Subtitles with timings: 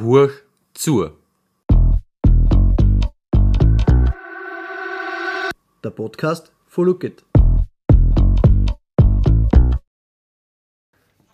[0.00, 0.32] Hurch
[0.72, 1.10] zu.
[5.84, 7.22] Der Podcast von Look It.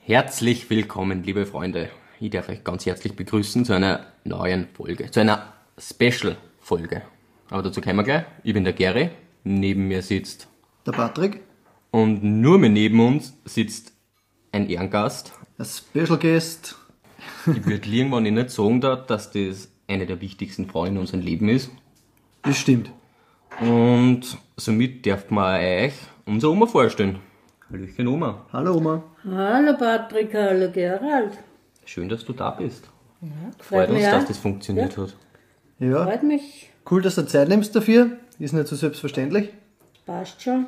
[0.01, 1.91] Herzlich willkommen, liebe Freunde.
[2.19, 7.03] Ich darf euch ganz herzlich begrüßen zu einer neuen Folge, zu einer Special-Folge.
[7.51, 8.25] Aber dazu kommen wir gleich.
[8.43, 9.11] Ich bin der Gary,
[9.45, 10.49] neben mir sitzt
[10.87, 11.41] Der Patrick,
[11.93, 13.93] und nur mehr neben uns sitzt
[14.51, 15.33] ein Ehrengast.
[15.57, 16.77] ein Special Guest.
[17.47, 21.49] Ich würde irgendwann nicht sagen, darf, dass das eine der wichtigsten Frauen in unserem Leben
[21.49, 21.71] ist.
[22.43, 22.91] Das stimmt.
[23.61, 27.21] Und somit darf man euch unsere Oma vorstellen.
[27.71, 28.47] Hallöchen Oma.
[28.53, 29.03] Hallo Oma.
[29.25, 31.39] Hallo Patrick, hallo Gerald.
[31.85, 32.89] Schön, dass du da bist.
[33.21, 35.17] Freut Freut uns, mich dass das funktioniert hat.
[35.79, 38.19] Ja, Freut mich, cool, dass du Zeit nimmst dafür.
[38.39, 39.51] Ist nicht so selbstverständlich.
[40.05, 40.67] passt schon.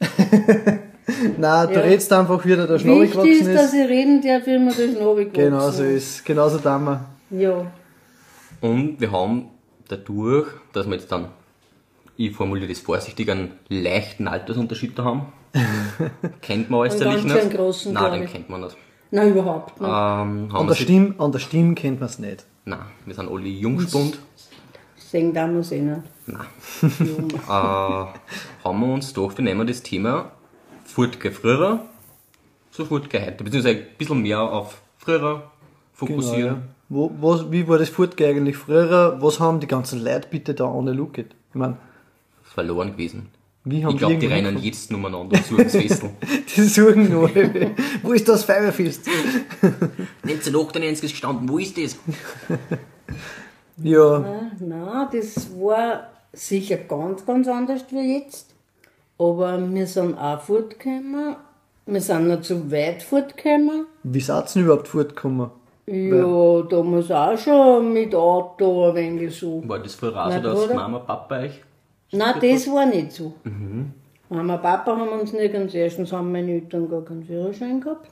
[1.38, 1.80] Na, du Ja.
[1.80, 3.74] redest einfach wieder, der Schnabel Wichtig gewachsen ist, dass ist.
[3.74, 6.24] ich reden darf, wie mir der Schnabel gewachsen Genau so ist.
[6.24, 7.04] Genauso da wir.
[7.30, 7.66] Ja,
[8.60, 9.48] Und wir haben
[9.88, 11.28] dadurch, dass wir jetzt dann,
[12.16, 15.32] ich formuliere das vorsichtig, einen leichten Altersunterschied da haben.
[16.42, 17.36] kennt man äußerlich nicht.
[17.36, 18.76] einen großen, Nein, den kennt man nicht.
[19.10, 19.88] nein, überhaupt nicht.
[19.88, 22.44] Ähm, haben An wir der, Stimme, an der Stimme kennt man es nicht.
[22.64, 24.18] Nein, wir sind alle Jungspund.
[24.96, 26.02] Sehen da muss ich nicht.
[26.26, 26.46] Nein.
[27.48, 30.30] äh, haben wir uns doch, wir nehmen das Thema
[30.90, 31.84] Furtge früher,
[32.70, 35.50] so Furtge heute, beziehungsweise ein bisschen mehr auf früher
[35.92, 36.42] fokussieren.
[36.42, 36.62] Genau, ja.
[36.88, 39.16] Wo, was, wie war das Fortgehen eigentlich früher?
[39.20, 41.28] Was haben die ganzen Leute bitte da ohne Look It?
[41.50, 41.76] Ich meine,
[42.42, 43.28] verloren gewesen.
[43.64, 46.10] wie haben Ich glaube, die rennen jetzt umeinander und suchen das Festel.
[46.56, 47.30] Die suchen nur.
[48.02, 49.06] Wo ist das Feuerfest?
[50.24, 51.96] 1998 ist gestanden, wo ist das?
[53.76, 54.18] Ja,
[54.58, 58.49] Nein, das war sicher ganz, ganz anders wie jetzt.
[59.20, 61.36] Aber wir sind auch fortgekommen.
[61.84, 63.86] Wir sind nicht so weit fortgekommen.
[64.02, 65.50] wie seid ihr denn überhaupt fortgekommen?
[65.86, 69.62] Ja, damals auch schon mit Auto ein wenig so.
[69.68, 70.74] War das Mein dass Bruder?
[70.74, 71.60] Mama, Papa euch?
[72.12, 73.34] Nein, das war nicht so.
[74.30, 78.08] Mama und Papa haben uns nirgends, erstens haben meine Eltern gar keinen Führerschein gehabt.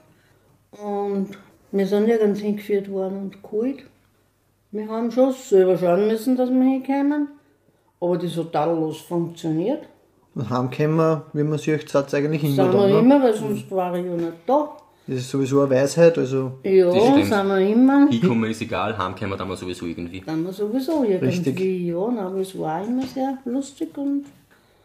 [0.71, 1.29] Und
[1.71, 3.83] wir sind nirgends hingeführt worden und geholt.
[4.71, 7.29] Wir haben schon selber schauen müssen, dass wir hinkommen.
[7.99, 9.87] Aber das hat tadellos funktioniert.
[10.35, 12.99] Und heimkommen, wie man sich sagt, eigentlich immer Sind wir dann, ne?
[12.99, 14.69] immer, weil sonst war ich ja nicht da.
[15.07, 18.07] Das ist sowieso eine Weisheit, also Ja, sind wir immer.
[18.09, 20.21] Hinkommen ist egal, heimkommen dann wir sowieso irgendwie.
[20.23, 21.25] Dann wir sowieso irgendwie.
[21.25, 21.59] Richtig.
[21.59, 24.25] Ja, aber es war immer sehr lustig und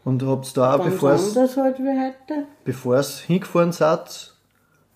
[0.05, 2.45] und habt da auch, ganz bevor's anders halt wie heute.
[2.63, 4.33] bevor's hingefahren seid,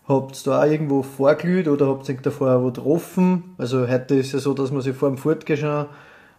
[0.08, 3.56] habt da auch irgendwo vorglüht oder habt ihr davor wo getroffen?
[3.58, 5.88] Also heute ist ja so, dass man sich vor dem Fortgehen schon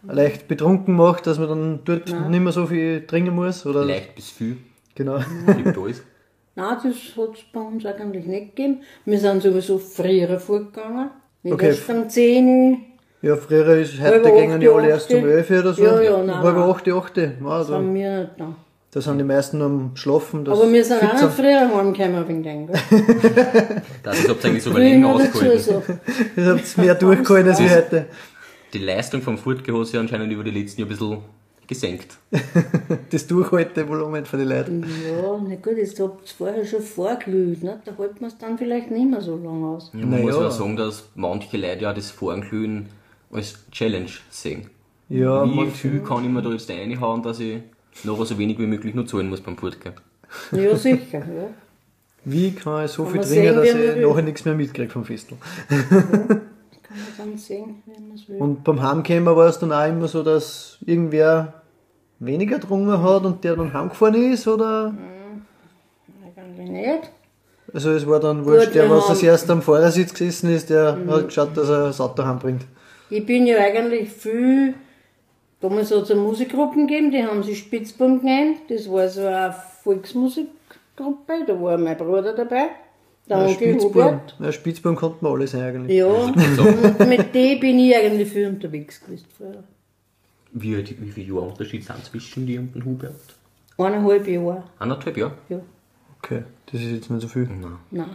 [0.07, 3.85] leicht betrunken macht, dass man dann dort nicht mehr so viel trinken muss, oder?
[3.85, 4.57] Leicht bis viel,
[4.95, 5.19] Genau.
[5.57, 6.03] gibt alles.
[6.55, 8.81] Nein, das hat es bei uns eigentlich nicht gegeben.
[9.05, 11.09] Wir sind sowieso früher vorgegangen.
[11.43, 11.67] Nicht Okay.
[11.67, 12.77] erst um 10 Uhr.
[13.21, 15.25] Ja, früher ist, heute Halb gingen die alle erst um acht.
[15.25, 15.83] 11 Uhr oder so.
[15.83, 16.69] Ja, ja, nein, Halb nein.
[16.69, 17.17] 8, 8.
[17.17, 18.55] Ja, da, sind wir nicht da.
[18.91, 20.47] da sind die meisten am Schlafen.
[20.47, 22.67] Aber wir sind auch nicht früher heimgekommen wegen dem.
[24.03, 25.59] Das ist habt ihr eigentlich so länger ausgehalten.
[25.59, 25.99] sagen.
[26.35, 28.05] Ihr habt mehr durchgehalten als wir heute.
[28.73, 31.17] Die Leistung vom Furtge hat sich anscheinend über die letzten Jahre ein bisschen
[31.67, 32.17] gesenkt.
[33.09, 34.83] Das Durchhaltevolumen von den Leuten.
[34.83, 37.63] Ja, na gut, jetzt habt ihr vorher schon vorglüht.
[37.63, 37.81] Ne?
[37.85, 39.91] Da hält man es dann vielleicht nicht mehr so lange aus.
[39.93, 40.23] Ja, man Naja.
[40.25, 42.87] muss aber sagen, dass manche Leute ja das Voranglühen
[43.31, 44.69] als Challenge sehen.
[45.09, 47.59] Ja, Wie viel kann ich mir da jetzt reinhauen, dass ich
[48.03, 49.93] nachher so wenig wie möglich nur zahlen muss beim Furtge?
[50.53, 51.19] Ja, sicher.
[51.19, 51.49] Ja.
[52.23, 55.37] Wie kann ich so viel man trinken, dass ich nachher nichts mehr mitkriege vom Festel?
[56.91, 58.37] Kann man dann sehen, wie man es will.
[58.37, 61.61] Und beim Heimkommen war es dann auch immer so, dass irgendwer
[62.19, 64.93] weniger getrunken hat und der dann heimgefahren ist, oder?
[66.35, 67.11] Eigentlich nicht.
[67.73, 70.97] Also es war dann wurscht, Gut, der, was als erst am Fahrersitz gesessen ist, der
[71.07, 72.65] hat geschaut, dass er das Auto heimbringt.
[73.09, 74.73] Ich bin ja eigentlich viel.
[75.61, 78.57] Damals hat es eine Musikgruppen gegeben, die haben sich Spitzbum genannt.
[78.67, 82.69] Das war so eine Volksmusikgruppe, da war mein Bruder dabei.
[83.31, 85.97] Der Ja, Spitzburm, ja, Spitzburm konnte man alles eigentlich.
[85.97, 86.35] Ja, und
[87.07, 89.63] mit dem bin ich eigentlich viel unterwegs gewesen früher.
[90.51, 93.15] Wie, wie viel Jahre Unterschied sind zwischen dir und dem Hubert?
[93.77, 94.63] Eineinhalb Jahre.
[94.79, 95.33] Anderthalb Jahre?
[95.47, 95.61] Ja,
[96.21, 97.43] Okay, das ist jetzt nicht so viel.
[97.47, 97.77] Nein.
[97.89, 98.09] nein.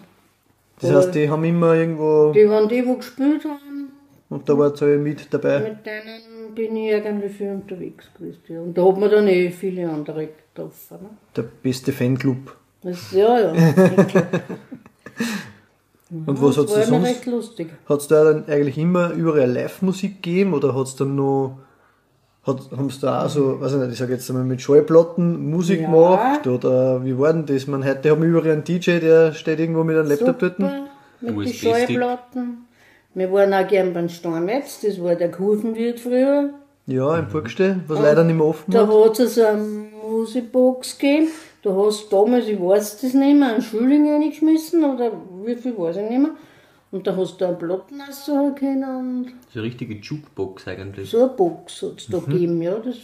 [0.80, 3.88] Das heißt, die haben immer irgendwo, Die waren die, die gespielt haben,
[4.28, 5.60] und da war jetzt alle mit dabei.
[5.60, 8.40] mit denen bin ich eigentlich viel unterwegs gewesen.
[8.48, 8.60] Ja.
[8.60, 10.98] Und da hat man dann eh viele andere getroffen.
[11.00, 11.08] Ne?
[11.34, 12.54] Der beste Fanclub.
[12.82, 13.52] Das, ja, ja.
[16.26, 17.08] Und was hat das war es immer sonst?
[17.08, 17.68] recht lustig.
[17.88, 21.58] Hat es da dann eigentlich immer überall Live-Musik gegeben oder hat es dann noch,
[22.46, 25.50] hat, haben sie da auch so, weiß ich nicht, ich sag jetzt einmal mit Schallplatten
[25.50, 25.86] Musik Ja.
[25.90, 27.66] gemacht oder wie war denn das?
[27.66, 30.56] Man, heute haben wir überall einen DJ, der steht irgendwo mit einem Laptop dort.
[30.58, 30.86] Super,
[31.20, 31.52] mit den.
[31.54, 32.58] Schallplatten.
[33.14, 36.50] Wir waren auch gern beim Steinmetz, das war der Kurvenwirt früher.
[36.86, 38.94] Ja, im Burgstall, was leider nicht mehr offen Da hat.
[38.94, 39.60] hat es eine
[40.08, 41.28] Musikbox gegeben.
[41.66, 45.10] Da hast du damals, ich weiß das nicht mehr, einen Schüling reingeschmissen oder
[45.44, 46.30] wie viel weiß ich nicht mehr.
[46.92, 48.00] Und da hast du einen Platten
[48.54, 51.10] können und So eine richtige Jukebox eigentlich.
[51.10, 52.78] so eine Box hat es da gegeben, ja.
[52.78, 52.94] Das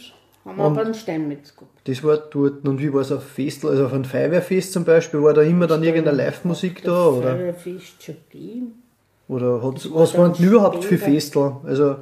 [0.45, 1.77] haben wir beim Steinmetz gehabt.
[1.83, 2.65] Das war dort.
[2.65, 5.67] Und wie war es auf Festel, also auf einem Feuerwehrfest zum Beispiel, war da immer
[5.67, 7.35] dann irgendeine Live-Musik da, oder?
[7.35, 8.81] Feuerwehrfest schon gegeben.
[9.27, 10.97] Oder hat's, war was waren denn überhaupt für.
[10.97, 11.57] Festel?
[11.65, 11.97] Also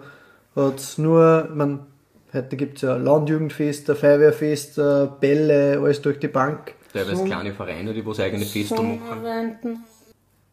[0.56, 1.88] hat's nur, man,
[2.34, 6.74] heute gibt's ja Landjugendfest, ein Feuerwehrfest, äh, Bälle, alles durch die Bank.
[6.94, 9.00] Teilweise kleine Vereine, die was eigene Feste machen.
[9.08, 9.84] Sommerwenden.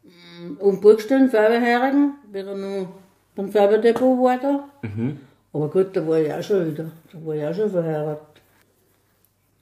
[0.05, 2.89] Mm, Und Burgstellen, Feuerwehrheiligen, wieder noch
[3.35, 4.65] beim Feuerwehrdepot war da.
[5.53, 6.91] Aber gut, da war ich auch schon wieder.
[7.13, 8.23] Da war ich auch schon verheiratet.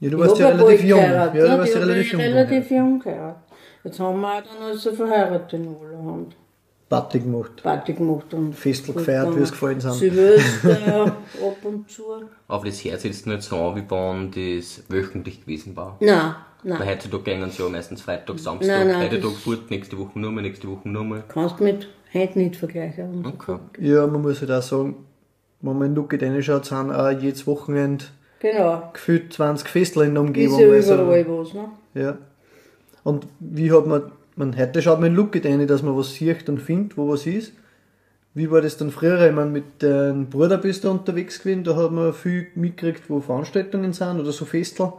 [0.01, 1.01] Ja, du Ich warst ja ja relativ jung.
[1.01, 1.59] geheiratet, Ja, du ne?
[1.59, 2.21] warst ja relativ jung.
[2.21, 3.43] relativ jung geheiratet.
[3.85, 6.37] Jetzt haben wir auch dann also verheiratet in allerhand.
[6.89, 7.63] Party gemacht.
[7.63, 9.95] Party gemacht und Festel gefeiert, wie es gefallen sind.
[9.95, 12.03] Silvester ab und zu.
[12.47, 14.31] Aber das Herz jetzt nicht so an, wie wenn
[14.61, 15.97] das wöchentlich gewesen war.
[16.01, 16.89] Nein, Weil nein.
[16.89, 20.19] heutzutage gehen sie ja meistens Freitag, Samstag, Nein, nein, heute das- Tag fort, nächste Woche
[20.19, 21.25] nochmal, nächste Woche nochmal.
[21.29, 23.27] Kannst mit heute nicht vergleichen.
[23.27, 23.59] Okay.
[23.81, 24.95] Ja, man muss halt auch sagen,
[25.63, 28.05] wenn man in Lucky reinschaut, sind auch jedes Wochenende
[28.39, 28.91] Genau.
[28.93, 30.61] gefühlt 20 Festel in der Ist Umgebung.
[30.61, 31.69] ja also- überall was, ne?
[31.95, 32.19] Ja.
[33.03, 36.49] Und wie hat man, man heute schaut man in Look rein, dass man was sieht
[36.49, 37.53] und findet, wo was ist.
[38.35, 39.27] Wie war das dann früher?
[39.27, 43.21] Ich meine, mit deinem Bruder bist du unterwegs gewesen, da hat man viel mitgekriegt, wo
[43.21, 44.93] Veranstaltungen sind oder so Festel.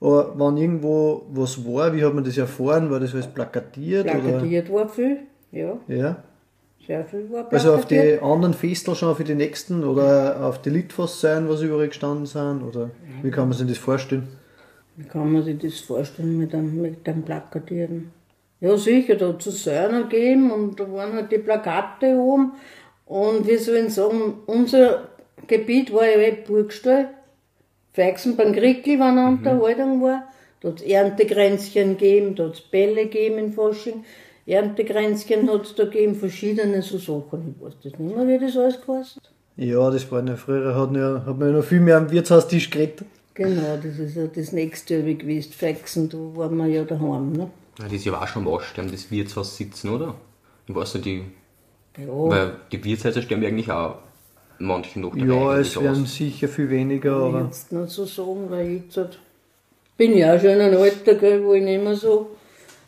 [0.00, 2.90] Aber wenn irgendwo was war, wie hat man das erfahren?
[2.90, 4.06] War das alles plakatiert?
[4.06, 5.18] Plakatiert war viel,
[5.52, 5.72] ja.
[5.72, 5.80] Oder?
[5.94, 6.16] Ja.
[6.84, 7.52] Sehr viel war plakatiert.
[7.52, 11.60] Also auf die anderen Festel schon für die nächsten oder auf die Litfass sein, was
[11.60, 12.62] überall gestanden sind?
[12.62, 12.90] Oder
[13.22, 14.28] wie kann man sich das vorstellen?
[14.96, 18.10] Wie kann man sich das vorstellen mit dem, mit dem Plakatieren?
[18.62, 22.52] Ja, sicher, da hat es Söhne gegeben und da waren halt die Plakate oben.
[23.06, 25.08] Und wie soll ich sagen, unser
[25.48, 27.08] Gebiet war ja eh Burgstall.
[27.92, 30.28] Feixen beim Grickel, wenn eine Unterhaltung war.
[30.60, 34.04] Da hat es Erntegrenzchen gegeben, da hat es Bälle gegeben in Fasching.
[34.46, 37.56] Erntegrenzchen hat es da gegeben, verschiedene so Sachen.
[37.56, 39.32] Ich weiß das nicht mehr, wie das alles hat.
[39.56, 42.70] Ja, das war ja früher, hat, ja, hat man ja noch viel mehr am Wirtshaustisch
[42.70, 43.06] geredet.
[43.34, 45.52] Genau, das ist ja das nächste wie gewesen.
[45.52, 47.32] Feixen, da waren wir ja daheim.
[47.32, 47.50] Ne?
[47.78, 50.14] Ja, das ist ja auch schon was, sterben das Wirtshaus sitzen, oder?
[50.66, 51.24] Ich weiß nicht, die,
[51.98, 52.06] Ja.
[52.08, 53.96] weil die Wirtshäuser sterben ja eigentlich auch
[54.58, 56.14] manchen noch dabei Ja, es werden aus.
[56.14, 59.18] sicher viel weniger, Kann ich aber jetzt nicht so sagen, weil ich jetzt halt,
[59.96, 62.30] bin ja auch schon in einem Alter, gell, wo ich nicht mehr so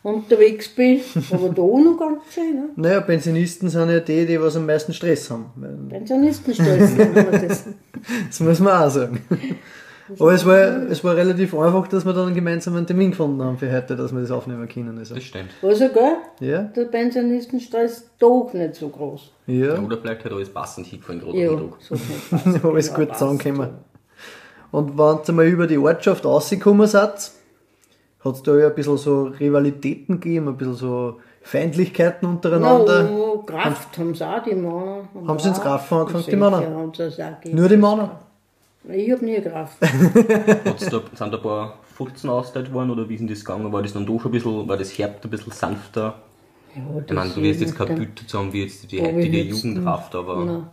[0.02, 1.00] unterwegs bin.
[1.30, 2.54] Aber da noch ganz schön.
[2.54, 2.68] Ne?
[2.76, 5.46] naja, Pensionisten sind ja die, die was am meisten Stress haben.
[5.56, 7.64] Nennt man das.
[8.28, 9.20] Das muss man auch sagen.
[10.18, 10.56] Aber es war,
[10.90, 14.12] es war relativ einfach, dass wir dann einen gemeinsamen Termin gefunden haben für heute, dass
[14.12, 14.98] wir das aufnehmen können.
[14.98, 15.14] Also.
[15.14, 15.50] Das stimmt.
[15.62, 19.32] Also, gell, Ja, der Pensionistenstress doch nicht so groß.
[19.46, 19.78] Ja, ja.
[19.80, 21.62] oder vielleicht hat alles passend hingefallen gerade Ja, Tag.
[21.80, 22.60] so nicht passen.
[22.64, 23.70] Alles Genau, gut zusammengekommen.
[24.72, 27.30] Und wenn ihr mal über die Ortschaft rausgekommen seid,
[28.24, 33.04] hat es da ja ein bisschen so Rivalitäten gegeben, ein bisschen so Feindlichkeiten untereinander.
[33.04, 35.08] No, Kraft haben sie auch, die Männer.
[35.26, 36.56] Haben sie ins Grafen angefangen, die Männer?
[36.66, 36.92] haben.
[37.52, 38.20] Nur die Männer.
[38.88, 39.78] Ich hab nie Kraft.
[40.64, 43.72] Hat's da, sind da ein paar Futzen ausgeteilt worden oder wie ist denn das gegangen?
[43.72, 46.22] War das dann doch ein bisschen, war das Herbt ein bisschen sanfter?
[46.76, 50.14] Ja, Ich meine, du wirst jetzt kein Bild dazu haben wie jetzt die heutige Jugendkraft,
[50.14, 50.64] aber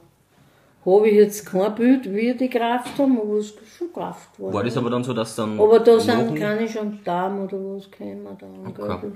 [0.85, 4.51] Habe ich jetzt kein Bild, wie die Kraft haben, aber es ist schon Kraft war.
[4.53, 5.59] war das aber dann so, dass dann.
[5.59, 8.27] Aber da sind keine Gendarmen oder was gekommen.
[8.39, 8.97] Dann, Okay.
[9.01, 9.13] gell,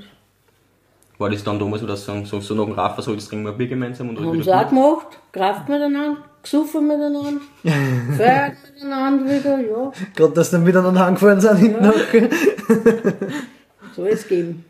[1.18, 3.28] War das dann damals so, dass sie sagen, so, so nach dem Rafa so, jetzt
[3.30, 5.08] trinken wir ein Bier gemeinsam und das haben sie auch gemacht.
[5.32, 7.42] Kraft miteinander, gesoffen miteinander,
[8.18, 9.92] feiert miteinander wieder, ja.
[10.16, 12.30] Gerade, dass dann miteinander angefahren sind hinten nachher.
[13.96, 14.64] Soll es geben.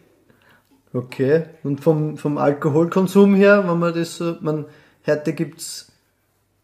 [0.94, 1.44] Okay.
[1.63, 4.65] Und vom, vom Alkoholkonsum her, wenn man das so, man,
[5.05, 5.91] heute gibt's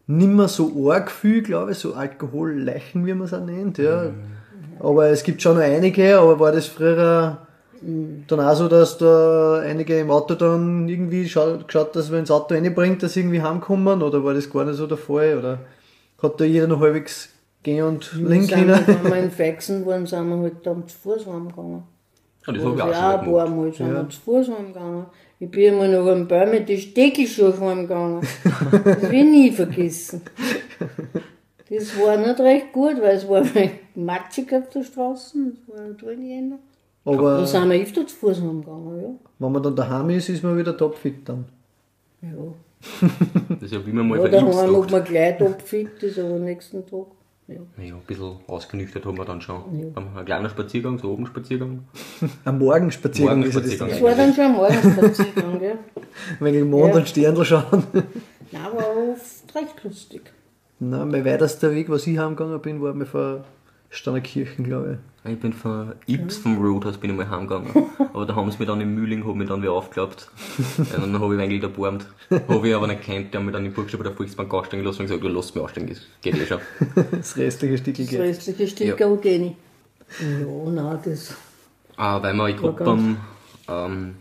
[0.06, 4.10] nimmer so arg viel, glaube ich, so Alkoholleichen, wie man es auch nennt, ja.
[4.80, 7.46] Aber es gibt schon noch einige, aber war das früher
[7.82, 12.30] dann auch so, dass da einige im Auto dann irgendwie schau, geschaut, dass man ins
[12.30, 15.58] Auto reinbringt, dass sie irgendwie heimkommen, oder war das gar nicht so der Fall, oder
[16.22, 17.30] hat da jeder noch halbwegs
[17.62, 18.96] gehen und link Sind wir, hin?
[19.02, 21.82] wenn wir in Feixen waren, sind wir halt dann zu Fuß heimgegangen.
[22.46, 23.50] Ja, das habe ich ja, auch schon ein mal paar.
[23.50, 25.06] Mal sind wir zu Fuß heimgegangen.
[25.38, 28.20] Ich bin einmal noch am Baum mit den Steckelschuhen heimgegangen.
[28.84, 30.22] Das will ich nie vergessen.
[31.68, 33.44] Das war nicht recht gut, weil es war
[33.94, 35.38] matschig auf der Straße.
[35.66, 36.58] Das war drin jeder.
[36.58, 36.71] Da
[37.04, 39.08] Aber sind wir öfter zu Fuß heimgegangen, ja.
[39.38, 41.44] wenn man dann daheim ist, ist man wieder topfit dann.
[42.20, 42.28] Ja,
[43.48, 44.90] Das ist ja wie man mal ja daheim, gedacht.
[44.90, 47.06] man gleich topfit ist, aber am nächsten Tag.
[47.48, 47.56] Ja.
[47.84, 49.92] Ja, ein bisschen ausgenüchtert haben wir dann schon.
[49.96, 51.80] Ein kleiner Spaziergang, so oben Spaziergang.
[52.44, 53.88] Am Morgenspaziergang ist ja das Morgenspaziergang.
[53.90, 55.78] Das war dann schon ein Morgenspaziergang, gell.
[56.40, 57.00] Wenn ich Mond Ja.
[57.00, 57.82] und Sternl schauen.
[58.52, 60.22] Nein, war oft recht lustig.
[60.78, 63.44] Nein, mein weitester Weg, was ich heimgegangen bin, war mir vor
[63.94, 67.68] Stannerkirchen, glaube Ich bin von Ips vom Roadhouse bin ich mal heimgegangen.
[68.14, 70.30] Aber da haben sie mich dann im Mühling, hab mich dann wieder aufgeklappt.
[70.78, 72.06] Und dann habe ich eigentlich da gebormt.
[72.48, 75.00] Habe ich aber nicht gekannt, die haben mich dann im Buchstabe der Volksbank aussteigen lassen
[75.02, 76.58] und gesagt, du lass mich aussteigen, das geht eh schon.
[76.80, 77.04] ich.
[77.10, 78.18] Das restliche Das geht.
[78.20, 79.06] restliche Stück Ja.
[79.06, 80.20] auch gehe ich.
[80.20, 81.34] Ja, nein, das.
[81.96, 83.16] Ah, weil wir gerade beim
[83.68, 84.14] ähm,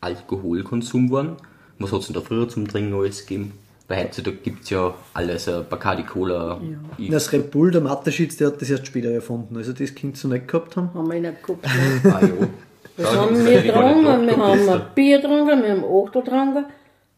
[0.00, 1.36] Alkoholkonsum waren.
[1.78, 3.52] Was hat's denn da früher zum Trinken alles gegeben?
[3.88, 6.60] Weil heutzutage gibt's ja alles, äh, Bacardi Cola.
[6.98, 9.56] Ich- Das Red Bull, der Mathe-Schitz, der hat das erst später erfunden.
[9.56, 10.90] Also das Kind so nicht gehabt haben.
[10.92, 11.64] Haben wir nicht gehabt.
[11.64, 11.70] Ne?
[12.12, 12.48] Ah, ja.
[12.96, 16.64] Das haben das wir getrunken, wir haben das ein Bier getrunken, wir haben Achtel getrunken,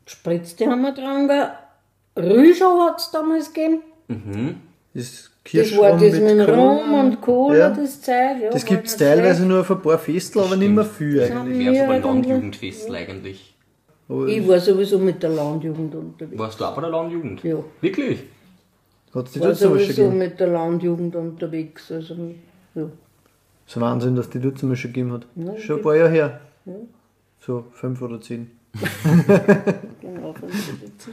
[0.06, 1.40] Spritzte haben wir getrunken,
[2.16, 3.82] Rüschau hat es damals gegeben.
[4.94, 6.54] Das Das Kirschrum war das mit Cola.
[6.54, 7.70] Rum und Cola, Ja.
[7.70, 8.14] das Zeug.
[8.42, 11.30] Ja, Das gibt es teilweise nur auf ein paar Festel, aber nicht mehr viel Das
[11.30, 11.58] eigentlich.
[11.66, 12.52] Wäre so Ja, ein dann-
[14.08, 14.38] Eigentlich.
[14.38, 16.38] Ich war sowieso mit der Landjugend unterwegs.
[16.38, 17.42] Warst du auch bei der Landjugend?
[17.42, 17.56] Ja.
[17.80, 18.20] Wirklich?
[19.14, 20.18] Hat es die Ich war dort sowieso gegeben?
[20.18, 21.92] mit der Landjugend unterwegs.
[21.92, 22.82] Also, ja.
[22.82, 22.90] Das
[23.66, 25.26] ist ein Wahnsinn, dass die dort zum Beispiel gegeben hat.
[25.36, 26.40] Ja, Schon ein paar Jahre her.
[27.40, 28.50] So fünf oder zehn.
[30.00, 31.10] Genau, von der Spitze.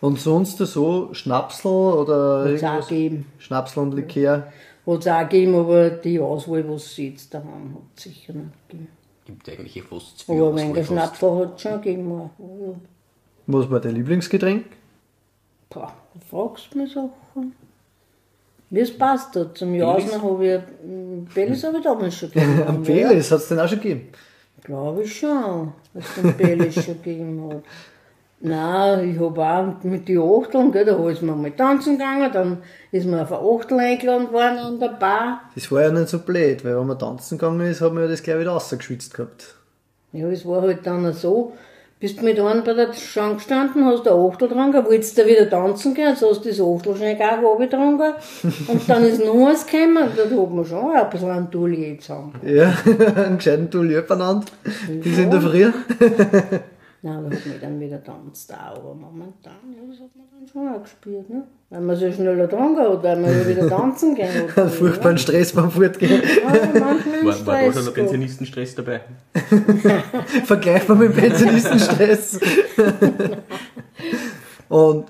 [0.00, 3.26] Und sonst so Schnapsel oder Hat's auch irgendwas?
[3.38, 4.46] Schnapsel und Likör.
[4.86, 8.88] Hat es auch gegeben, aber die Auswahl, was sie jetzt daheim hat, sicher nicht gegeben.
[9.26, 10.84] Gibt eigentlich eh fast zwei Aber Auswahl wenn der.
[10.84, 12.30] Schnapsel hat es schon gegeben.
[13.48, 14.66] Was war dein Lieblingsgetränk?
[15.68, 17.54] Boah, du fragst mich Sachen.
[18.70, 19.58] Wie es passt hat.
[19.58, 22.62] Zum Jausen habe ich Bellis habe ich damals schon gegeben.
[22.66, 24.08] Am Belis hat es den auch schon gegeben.
[24.62, 27.62] Glaube ich schon, dass es den Bellis schon gegeben hat.
[28.40, 32.58] Nein, ich habe auch mit den Achteln, gell, da ist man mal tanzen gegangen, dann
[32.92, 35.40] ist man auf eine Achtel eingeladen worden an der Bar.
[35.54, 38.08] Das war ja nicht so blöd, weil wenn man tanzen gegangen ist, hat man ja
[38.10, 39.54] das gleich wieder rausgeschwitzt gehabt.
[40.12, 41.54] Ja, es war halt dann so,
[41.98, 45.94] bist mit einem bei der Schrank gestanden, hast eine Achtel getrunken, wolltest du wieder tanzen
[45.94, 48.12] gehen, so hast du das Achtel schnell gar runtergetrunken
[48.68, 52.10] und dann ist noch eins gekommen, da hat man schon ein bisschen einen Dulli jetzt
[52.10, 52.34] haben.
[52.44, 52.74] Ja,
[53.16, 54.52] einen gescheiten Tulli benannt.
[55.02, 55.72] Bis in der Früh.
[57.06, 60.48] Nein, da hat man dann wieder tanzt auch, aber momentan, ja, das hat man dann
[60.48, 61.44] schon auch gespielt, ne?
[61.70, 64.48] Weil man so schneller getrunken hat, weil man ja wieder tanzen gehen.
[64.56, 66.20] Einen furchtbaren Stress beim Fortgehen.
[66.20, 67.94] Ja, manchmal War, war da schon Stress der gehabt.
[67.94, 69.02] Pensionistenstress dabei?
[70.46, 72.40] Vergleichbar mit dem Pensionistenstress.
[74.68, 75.06] Und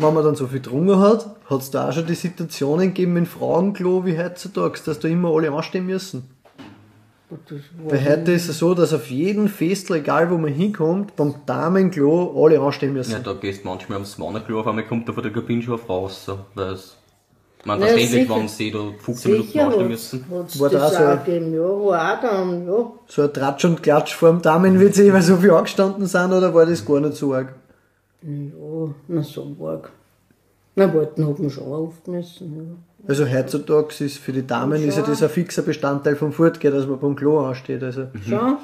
[0.00, 3.16] wenn man dann so viel getrunken hat, hat es da auch schon die Situationen gegeben
[3.16, 6.28] in Frauenklo wie heutzutage, dass da immer alle anstehen müssen.
[7.30, 11.34] Das Weil heute ist es so, dass auf jedem Festel, egal wo man hinkommt, beim
[11.44, 13.12] Damenklo alle anstehen müssen.
[13.12, 15.74] Ja, da gehst du manchmal aufs Männerklo, auf einmal kommt da von der Kabine schon
[15.74, 16.24] eine Frau raus.
[16.24, 16.96] So, weil es,
[17.64, 18.34] man verständlich, sicher.
[18.36, 20.24] wenn sie da 15 Minuten anstehen müssen.
[20.30, 22.92] War da das auch so- gegeben, ja, war auch dann, ja.
[23.06, 26.64] So ein Tratsch und Klatsch vor dem Damen-WC, weil so viel angestanden sind, oder war
[26.64, 27.54] das gar nicht so arg?
[28.22, 29.90] Ja, na so arg.
[30.78, 32.62] Na, warten hat man schon oft müssen, ja.
[33.08, 36.86] Also heutzutage ist für die Damen ist ja das ein fixer Bestandteil vom Fortgehen, dass
[36.86, 37.82] man beim Klo ansteht.
[37.82, 38.58] Also Schon?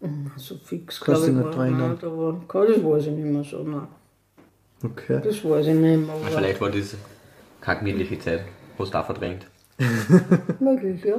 [0.00, 3.12] Mhm, So fix, Kannst glaube ich, du nicht war nicht, aber kann- das weiß ich
[3.12, 3.86] nicht mehr so, nein.
[4.84, 5.20] okay.
[5.24, 6.94] Das weiß ich nicht mehr, Vielleicht war das
[7.60, 8.40] keine gemütliche Zeit.
[8.76, 9.46] Du auch verdrängt.
[10.60, 11.16] möglich, ja.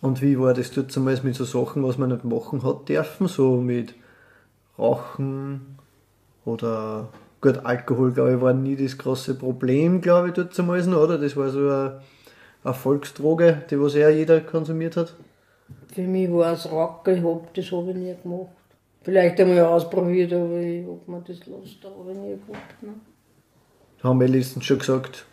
[0.00, 3.26] Und wie war das dort zumal mit so Sachen, was man nicht machen hat dürfen,
[3.28, 3.94] so mit
[4.78, 5.78] Rauchen
[6.44, 7.08] oder
[7.42, 11.18] gut, Alkohol, glaube ich, war nie das große Problem, glaube ich, dort zumal, oder?
[11.18, 12.00] Das war so eine,
[12.64, 15.14] eine Volksdroge, die was ja jeder konsumiert hat.
[15.92, 18.48] Für mich war es Rocker, ich hab, das habe ich nie gemacht.
[19.02, 22.82] Vielleicht einmal ausprobiert, aber ich hab mir das Lust, habe ich nie gehabt.
[22.82, 22.94] Ne?
[24.00, 25.26] Da haben wir letztens schon gesagt,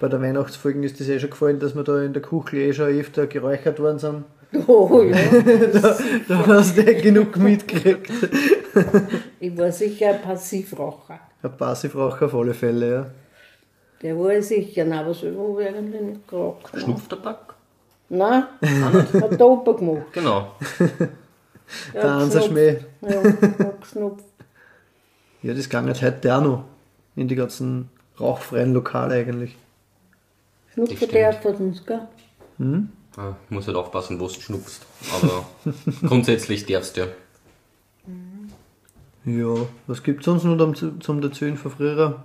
[0.00, 2.72] bei der Weihnachtsfolge ist das eh schon gefallen, dass wir da in der Küche eh
[2.72, 4.24] schon öfter geräuchert worden sind.
[4.66, 5.16] Oh ja,
[6.28, 8.10] Da hast du eh genug mitgekriegt.
[9.40, 11.20] ich war sicher ein Passivraucher.
[11.42, 13.06] Ein Passivraucher auf alle Fälle, ja.
[14.02, 16.68] Der war ich sicher, nein, aber selber habe ich eigentlich nicht geraucht.
[16.76, 17.54] Schnupftabak?
[18.08, 20.12] Nein, hat der Opa gemacht.
[20.12, 20.52] Genau.
[21.94, 22.86] Der Der geschnupft.
[23.00, 23.22] Ja,
[23.66, 24.24] hat geschnupft.
[25.42, 26.64] Ja, das ging jetzt heute auch noch.
[27.16, 29.56] In die ganzen rauchfreien Lokale eigentlich.
[30.72, 31.14] Schnupfen stimmt.
[31.14, 32.06] darf hat uns, gell?
[33.16, 34.86] Ah, muss halt aufpassen, wo du schnupfst.
[35.12, 35.44] Aber
[36.06, 37.06] grundsätzlich darfst du ja.
[39.24, 39.54] Ja,
[39.86, 42.22] was gibt's sonst noch zum, zum Erzählen von früher?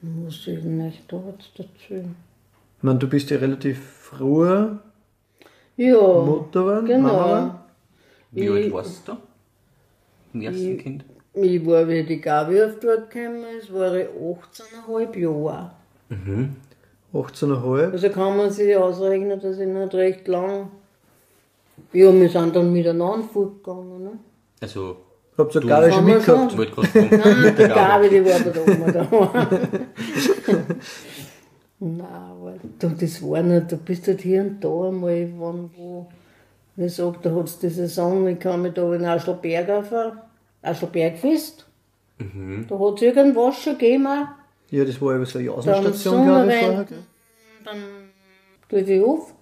[0.00, 1.70] Muss ich nicht da jetzt dazu.
[1.90, 4.68] Ich meine, du bist ja relativ früh
[5.76, 7.08] Ja, Mutter geworden, Mama genau.
[7.10, 7.50] geworden.
[8.32, 9.16] Wie Ich- alt warst du?
[10.34, 11.04] Im ersten Kind?
[11.34, 15.70] Ich war, wie die Gabi auf dort gekommen ist, war ich 18,5 Jahre.
[17.12, 17.92] 18,5.
[17.92, 20.70] Also kann man sich ausrechnen, dass ich nicht recht lang.
[21.92, 24.02] Ja, wir sind dann miteinander fortgegangen.
[24.02, 24.10] Ne?
[24.60, 24.96] Also
[25.38, 26.52] Habt ihr Gabi schon Haben wir mitgehabt?
[26.52, 27.22] Ich wollte gerade fragen.
[27.22, 27.68] Nein, mit die.
[27.68, 29.48] Gabi, die war da oben da.
[31.80, 36.08] Nein, aber du, das war nicht, du bist halt hier und da einmal, wann, wo,
[36.74, 39.92] wie ich sag, da hat es die Saison, ich kann mich da in Aschelberg auf
[39.92, 40.12] ein
[40.62, 41.66] Aschelbergfest.
[42.18, 44.26] Da hat es irgendwas schon gegeben auch.
[44.70, 46.84] Ja, das war über so eine Dann Jausenstation, glaube ich, vorher.
[46.84, 46.98] gell?
[47.64, 47.78] Dann
[48.68, 49.34] tue ich auf.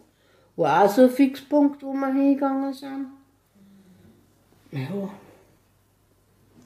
[0.57, 3.07] War auch so ein Fixpunkt, wo wir hingegangen sind.
[4.73, 5.09] Ja,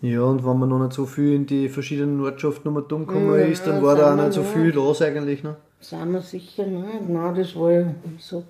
[0.02, 3.38] Ja, und wenn man noch nicht so viel in die verschiedenen Ortschaften noch dumm gekommen
[3.38, 5.42] Ja, ist, dann war da auch nicht so viel los eigentlich.
[5.42, 5.56] Ne?
[5.80, 7.08] sind wir sicher nicht.
[7.08, 8.44] Nein, das war ja so,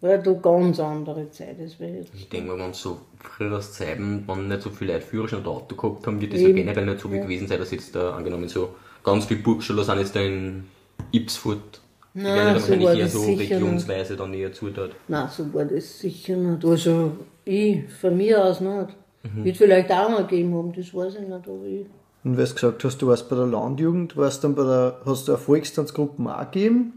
[0.00, 1.56] war ja da ganz andere Zeit.
[1.60, 2.10] Das jetzt.
[2.14, 5.76] Ich denke mal, wenn so früher Zeiten, wenn nicht so viele Leute Führerschein und Auto
[5.76, 6.56] gehabt haben, wird das ja Eben.
[6.56, 8.70] generell nicht so wie gewesen sein, dass jetzt da angenommen so
[9.04, 10.64] ganz viele Burgschüler sind jetzt da in
[11.12, 11.80] Ipsfurt.
[12.14, 13.52] Die Nein, werden ja dann so wahrscheinlich eher so sicher nicht.
[13.52, 14.92] regionsweise dann eher zu dort.
[15.06, 16.64] Nein, so war das sicher nicht.
[16.64, 17.12] Also
[17.44, 18.88] ich, von mir aus nicht.
[19.36, 21.86] Wird vielleicht auch noch gegeben haben, das weiß ich nicht, aber ich.
[22.24, 25.28] Und weil du gesagt hast, du warst bei der Landjugend, warst dann bei der, hast
[25.28, 26.92] du eine Volkstanzgruppen auch gegeben?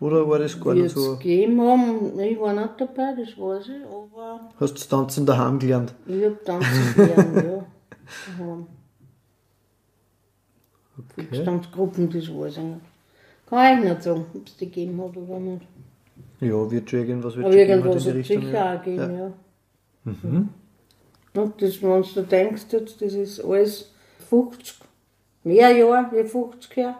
[0.00, 1.16] Oder war das gar Wie nicht es so?
[1.16, 5.94] gegeben haben, ich war nicht dabei, das weiß ich, aber Hast du tanzen daheim gelernt?
[6.06, 7.64] ich hab tanzen gelernt, ja.
[8.38, 8.66] Daheim.
[11.14, 12.80] Volkstanzgruppen, das weiß ich nicht.
[13.48, 15.62] Kann ich nicht sagen, ob es die gegeben hat oder nicht.
[16.40, 18.42] Ja, wird schon irgendwas wird Aber schon geben irgendwas in die Richtung.
[18.42, 18.76] sicher Ja.
[18.78, 20.12] auch gegeben, ja.
[21.36, 23.92] Und das, wenn du denkst, jetzt, das ist alles
[24.28, 24.76] 50,
[25.42, 26.96] mehr Jahre wie 50 Jahre,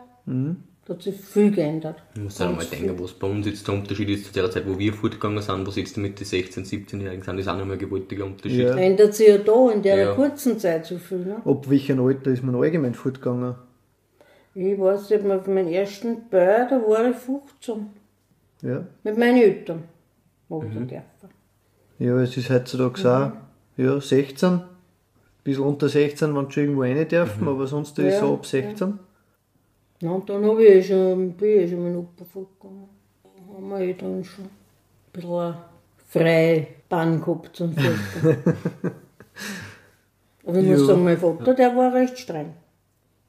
[0.86, 2.02] da hat sich viel geändert.
[2.14, 4.68] Ich muss halt mal denken, was bei uns jetzt der Unterschied ist zu der Zeit,
[4.68, 7.74] wo wir fortgegangen sind, was jetzt mit den 16-, 17-Jährigen sind, ist auch noch mal
[7.74, 8.60] ein gewaltiger Unterschied.
[8.60, 8.76] Ja.
[8.76, 10.14] Ändert sich ja da in der Ja.
[10.14, 11.18] kurzen Zeit so viel.
[11.18, 11.40] Ne?
[11.44, 13.54] Ab welchem Alter ist man allgemein fortgegangen?
[14.54, 17.86] Ich weiß nicht auf meinen ersten Ball, da war ich 15.
[18.62, 18.86] Ja.
[19.02, 19.84] Mit meinen Eltern.
[20.48, 20.86] Ich mhm.
[20.86, 21.04] dürfen.
[21.98, 23.32] Ja, es ist heutzutage auch,
[23.76, 24.52] ja, 16.
[24.52, 24.62] Ein
[25.43, 28.34] bisschen unter 16, wenn sie schon irgendwo rein dürfen, aber sonst ist es Ja, so
[28.34, 28.99] ab 16.
[30.00, 32.89] Ja, und dann hab ich schon, bin ich eh schon mit dem Opa fortgegangen.
[33.23, 34.50] Da haben wir eh dann schon ein
[35.13, 35.56] bisschen eine
[36.08, 38.37] freie Bahn gehabt zum Fortgehen.
[40.47, 40.87] Aber ich muss Ja.
[40.87, 42.52] sagen, mein Vater, der war recht streng.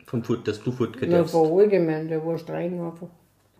[0.05, 1.33] Vom Fort, dass du fortgehen Ja, darfst.
[1.33, 3.07] von allgemein, der war streng einfach.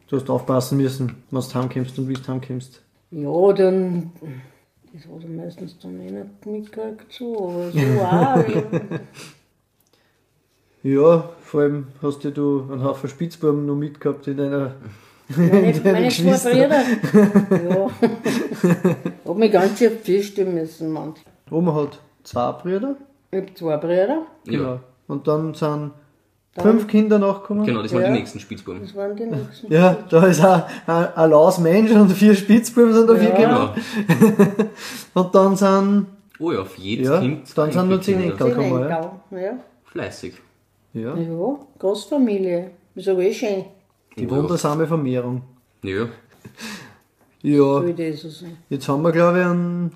[0.08, 2.82] Du hast aufpassen müssen, wenn du heimkommst und wie du heimkommst.
[3.12, 4.12] Ja, dann,
[4.96, 8.48] das hat er meistens dann eh nicht mitgekriegt, so, aber so auch.
[8.48, 9.00] ja.
[10.84, 14.76] Ja, vor allem hast ja du einen Haufen Spitzbuben noch mitgehabt in deiner.
[15.36, 16.52] Meine, meine zwei.
[16.52, 16.84] Brüder.
[17.68, 17.90] Ja.
[19.26, 21.18] Hab mich ganz schön feststellen müssen, manch.
[21.50, 22.98] Oma hat zwei Brüder.
[23.32, 25.92] Ich hab zwei Brüder, Ja, Und dann sind
[26.62, 27.66] fünf Kinder nachgekommen.
[27.66, 28.08] genau, das waren Ja.
[28.08, 28.82] die nächsten Spitzbuben.
[28.82, 29.72] das waren die nächsten.
[29.72, 33.36] Ja, da ist auch ein, ein laues Mensch und vier Spitzbuben sind da vier Ja.
[33.36, 33.70] gekommen.
[34.08, 34.70] Genau.
[35.14, 36.06] Und dann sind,
[36.40, 38.22] Oh ja, auf jedes Ja, Kind dann sind nur zehn.
[38.22, 38.56] Enkel.
[38.56, 39.12] Man, ja.
[39.32, 39.60] Ja.
[39.86, 40.34] Fleißig.
[40.94, 42.72] ja, Ja, Großfamilie.
[42.96, 43.66] Ist aber eh schön,
[44.18, 45.42] die wundersame Vermehrung.
[45.84, 46.08] Ja.
[47.42, 48.58] Ja, wie das so sein.
[48.70, 49.92] jetzt haben wir, glaube ich, einen,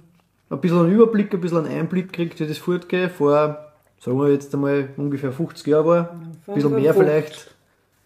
[0.49, 3.11] ein bisschen einen Überblick, ein bisschen einen Einblick gekriegt, wie das fortgeht.
[3.11, 3.57] Vor,
[3.99, 6.15] sagen wir jetzt einmal, ungefähr 50 Jahren war.
[6.47, 6.97] Ein bisschen mehr 55.
[6.97, 7.55] vielleicht.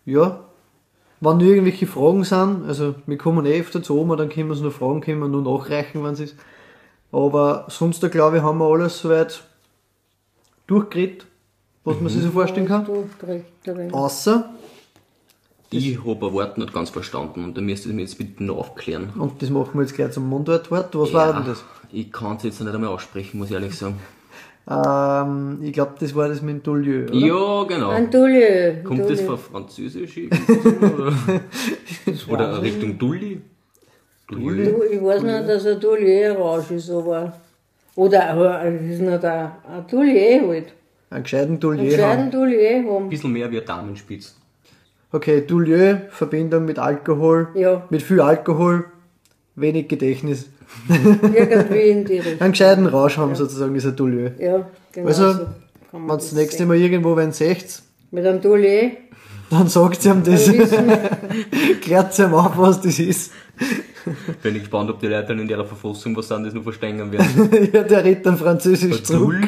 [0.05, 0.39] Ja.
[1.21, 4.53] Wenn noch irgendwelche Fragen sind, also wir kommen eh öfter zu oben, dann können wir
[4.53, 6.35] uns noch Fragen können wir nur nachreichen, wenn es ist.
[7.13, 9.43] Aber sonst, da glaube ich, haben wir alles soweit
[10.67, 11.25] durchgeredet,
[11.85, 12.85] was man sich so vorstellen kann.
[13.91, 14.49] Außer,
[15.69, 18.57] Ich habe ein Wort nicht ganz verstanden und da müsst ihr mir jetzt bitte noch
[18.57, 19.09] aufklären.
[19.17, 21.63] und das machen wir jetzt gleich zum Mundartwort, was war denn das?
[21.91, 23.99] Ich kann es jetzt nicht einmal aussprechen, muss ich ehrlich sagen.
[24.69, 27.13] Ähm, ich glaube, das war das mit dem Toulieu, oder?
[27.15, 27.89] Ja, genau.
[27.89, 28.81] Antulie.
[28.83, 29.27] Kommt das Antulie.
[29.27, 30.69] von Französisch irgendwie?
[32.29, 33.41] oder oder Richtung Dulli?
[34.29, 34.63] Dulli?
[34.65, 37.33] Du, ich weiß nicht, dass ein Toulier Rausch ist, aber.
[37.95, 40.73] Oder aber es ist nicht ein, ein Toulier halt.
[41.09, 42.31] Einen gescheiten Einen Toulieu gescheiten haben.
[42.31, 43.09] Toulier Ein haben.
[43.09, 44.35] bisschen mehr wie ein Damenspitz.
[45.11, 48.85] Okay, Toulieu, Verbindung mit Alkohol, Ja, mit viel Alkohol,
[49.55, 50.49] wenig Gedächtnis.
[50.89, 52.41] irgendwie in die Richtung.
[52.41, 54.31] Einen gescheiten Rausch haben sozusagen, ist ein Toulieu.
[54.39, 55.07] Ja, genau.
[55.07, 55.45] Also, so
[55.91, 56.67] Wenn das das nächste sehen.
[56.67, 57.81] Mal irgendwo wenn seht,
[58.11, 58.91] Mit einem Toulier.
[59.49, 60.99] dann sagt sie ihm das, dann
[61.81, 63.31] klärt sie ihm auf, was das ist.
[64.41, 67.11] Bin ich gespannt, ob die Leute dann in ihrer Verfassung was sind, das noch verstehen
[67.11, 67.69] werden.
[67.73, 69.47] ja, der redet dann Französisch zurück.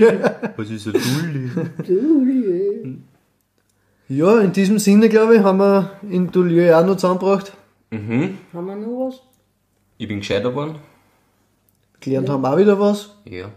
[0.55, 1.51] Was ist ein Dulli?
[1.85, 2.95] Toulier.
[4.07, 7.51] Ja, in diesem Sinne, glaube ich, haben wir in Toulieu auch noch zusammengebracht.
[7.89, 8.37] Mhm.
[8.53, 9.21] Haben wir noch was?
[9.97, 10.75] Ich bin gescheiter geworden.
[11.99, 13.15] Gelernt haben wir auch wieder was.
[13.25, 13.49] Ja.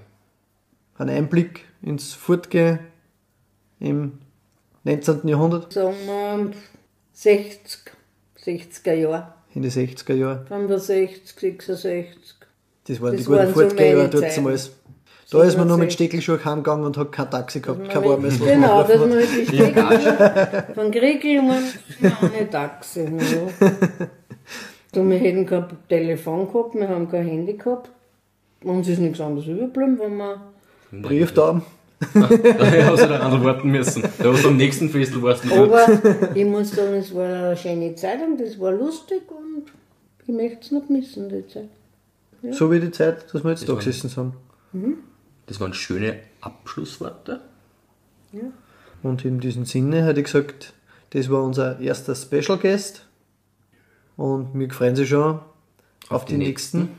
[0.96, 2.78] Einen Einblick ins Fortgehen
[3.80, 4.18] im
[4.84, 5.26] 19.
[5.28, 6.50] Jahrhundert, Sagen wir
[7.12, 7.80] 60,
[8.42, 9.34] 60er Jahre.
[9.54, 10.44] in die 60er Jahre.
[10.48, 12.36] 65, 66.
[12.86, 14.36] Das waren die Das guten waren so Fortgehen meine dort Zeiten.
[14.44, 14.70] damals.
[15.30, 15.92] Da ist man nur mit 67.
[16.24, 18.38] Steckelschuhe heimgegangen und hat kein Taxi gehabt, kein warmes.
[18.40, 23.04] Genau, dass man die Strecke von Kriegel und eine Taxi.
[23.04, 23.68] Ja.
[24.90, 27.90] Du, wir hätten kein Telefon gehabt, wir haben kein Handy gehabt.
[28.62, 30.40] Uns ist nichts anderes übergeblieben, wenn wir.
[30.90, 31.60] Brief da.
[32.14, 34.02] Da hast du dann warten müssen.
[34.18, 35.52] Da hast du am nächsten Festel warst du.
[35.54, 35.86] Aber
[36.34, 39.64] ich muss sagen, es war eine schöne Zeit und das war lustig und
[40.26, 41.68] ich möchte es nicht missen, die Zeit.
[42.54, 44.96] So wie die Zeit, dass wir jetzt da war- gesessen sind.
[45.46, 47.40] Das waren schöne Abschlussworte.
[49.02, 50.72] Und in diesem Sinne hätte ich gesagt,
[51.10, 53.04] das war unser erster Special Guest.
[54.16, 55.40] Und wir freuen sich schon
[56.10, 56.90] auf, die, die nächsten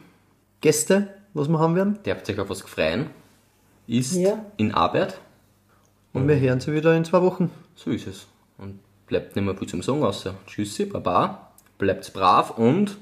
[0.62, 1.08] Gäste,
[1.40, 2.00] was wir haben werden.
[2.06, 3.08] Der habt euch auf was gefreien.
[3.88, 4.44] Ist Ja.
[4.58, 5.20] in Arbeit.
[6.14, 7.50] Und wir hören sie wieder in zwei Wochen.
[7.76, 8.28] So ist es.
[8.58, 12.98] Und bleibt nicht mehr viel zum Sagen außer Tschüssi, Baba, bleibt brav und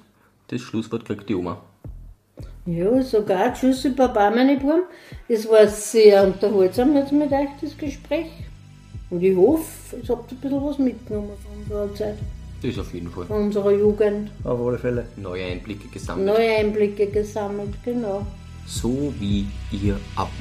[0.50, 1.58] das Schlusswort kriegt die Oma.
[2.66, 4.84] Ja, sogar Tschüssi Baba, meine Buben.
[5.28, 8.28] Es war sehr unterhaltsam jetzt mit euch, das Gespräch.
[9.10, 12.18] Und ich hoffe, ihr habt ein bisschen was mitgenommen von unserer Zeit,
[12.62, 13.26] Das ist auf jeden Fall.
[13.26, 14.32] von unserer Jugend.
[14.44, 15.06] Auf alle Fälle.
[15.16, 16.28] Neue Einblicke gesammelt.
[16.28, 18.26] Neue Einblicke gesammelt, genau.
[18.66, 20.32] So wie ihr ab.